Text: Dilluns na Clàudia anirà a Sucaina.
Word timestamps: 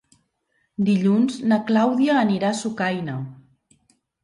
Dilluns 0.87 1.35
na 1.51 1.59
Clàudia 1.69 2.17
anirà 2.23 2.51
a 2.55 2.59
Sucaina. 2.63 3.21